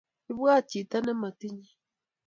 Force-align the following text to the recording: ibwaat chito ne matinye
ibwaat 0.31 0.63
chito 0.69 0.97
ne 1.03 1.13
matinye 1.21 1.71